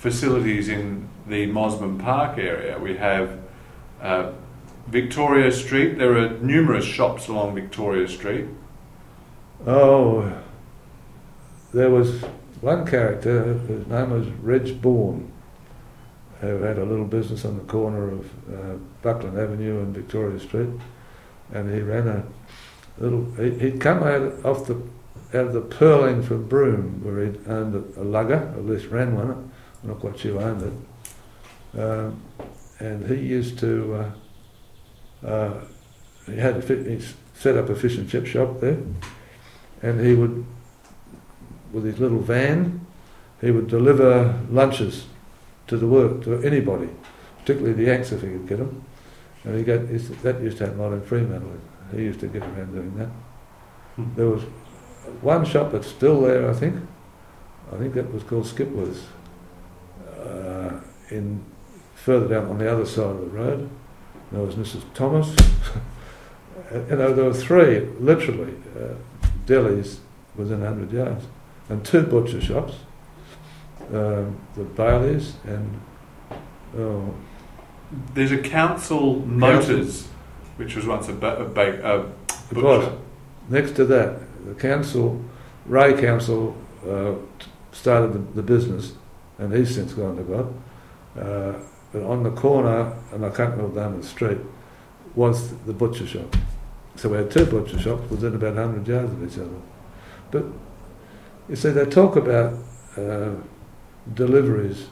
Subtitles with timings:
[0.00, 2.78] facilities in the Mosman Park area.
[2.78, 3.38] We have
[4.00, 4.32] uh,
[4.88, 5.98] Victoria Street.
[5.98, 8.46] There are numerous shops along Victoria Street.
[9.66, 10.32] Oh,
[11.74, 12.22] there was
[12.62, 15.30] one character, his name was Reg Bourne,
[16.40, 20.70] who had a little business on the corner of uh, Buckland Avenue and Victoria Street,
[21.52, 22.24] and he ran a
[22.98, 23.30] little.
[23.32, 24.80] He, he'd come out off the
[25.34, 29.14] out of the pearling from Broome, where he'd owned a, a lugger, at least ran
[29.14, 29.52] one.
[29.82, 31.80] I'm not quite sure who owned it.
[31.80, 32.22] Um,
[32.78, 34.12] and he used to.
[35.22, 35.64] Uh, uh,
[36.26, 37.00] he had a fit, he
[37.34, 38.78] set up a fish and chip shop there,
[39.82, 40.44] and he would,
[41.72, 42.86] with his little van,
[43.40, 45.06] he would deliver lunches
[45.66, 46.88] to the work to anybody,
[47.38, 48.84] particularly the Yanks if he could get them.
[49.44, 49.88] And he got
[50.22, 51.52] that used to happen a lot in Fremantle.
[51.92, 53.08] He used to get around doing that.
[53.96, 54.14] Hmm.
[54.14, 54.42] There was
[55.22, 56.76] one shop that's still there, I think.
[57.72, 59.06] I think that was called Skipworth.
[61.10, 61.44] In
[61.94, 63.68] further down on the other side of the road,
[64.32, 64.82] there was Mrs.
[64.94, 65.28] Thomas.
[66.72, 68.94] you know, there were three, literally, uh,
[69.46, 69.98] delis
[70.36, 71.26] within 100 yards,
[71.68, 72.74] and two butcher shops,
[73.92, 75.80] um, the Baileys and
[76.78, 77.14] oh,
[78.14, 80.06] There's a council motors,
[80.56, 82.62] which was once a, ba- a, ba- a butcher.
[82.62, 82.98] was.
[83.48, 85.22] Next to that, the council,
[85.66, 86.56] Ray Council,
[86.88, 87.14] uh,
[87.72, 88.92] started the, the business,
[89.38, 90.54] and he's since gone to God.
[91.18, 91.54] Uh,
[91.92, 94.38] but on the corner, and I can't remember down the street,
[95.14, 96.36] was the butcher shop.
[96.96, 99.60] So we had two butcher shops within about 100 yards of each other.
[100.30, 100.44] But
[101.48, 102.54] you see, they talk about
[102.96, 103.32] uh,
[104.14, 104.86] deliveries.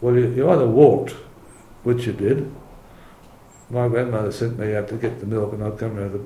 [0.00, 1.12] Well, you, you either walked,
[1.84, 2.52] which you did.
[3.70, 6.18] My grandmother sent me out to get the milk, and I'd come round the,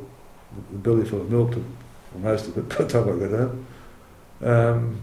[0.72, 1.64] the billy full of milk to,
[2.18, 3.66] most of it by the time I got home.
[4.42, 5.02] Um,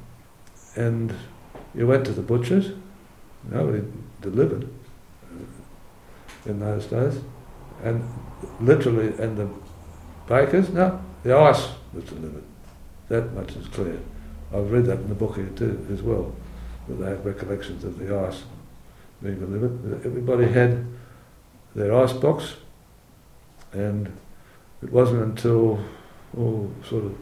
[0.76, 1.14] and
[1.74, 2.72] you went to the butcher's.
[3.50, 3.84] Nobody
[4.22, 7.20] delivered uh, in those days.
[7.84, 8.04] And
[8.60, 9.50] literally, and the
[10.28, 12.44] bakers, no, the ice was delivered.
[13.10, 14.00] That much is clear.
[14.54, 16.34] I've read that in the book here too, as well,
[16.88, 18.44] that they have recollections of the ice
[19.22, 20.06] being delivered.
[20.06, 20.86] Everybody had
[21.76, 22.56] their ice box,
[23.72, 24.08] and
[24.82, 25.84] it wasn't until
[26.38, 27.18] oh, sort of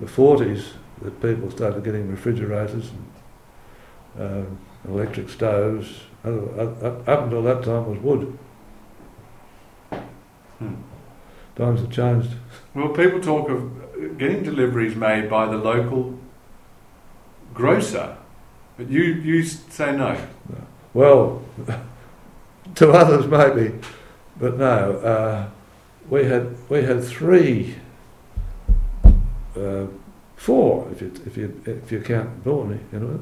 [0.00, 2.90] the 40s that people started getting refrigerators
[4.16, 6.00] and um, electric stoves.
[6.24, 8.38] Up, until that time was wood.
[10.58, 10.74] Hmm.
[11.56, 12.30] Times have changed.
[12.74, 16.18] Well, people talk of getting deliveries made by the local
[17.52, 18.16] grocer,
[18.76, 20.16] but you, you say no.
[20.94, 21.42] Well,
[22.76, 23.78] to others maybe,
[24.38, 24.92] but no.
[24.96, 25.48] Uh,
[26.08, 27.76] we had we had three,
[29.56, 29.86] uh,
[30.36, 33.20] four if you if you if you count Dorney, you know,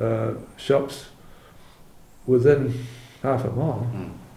[0.00, 1.06] uh, shops
[2.26, 2.86] within
[3.22, 3.90] half a mile.
[3.94, 4.27] Mm.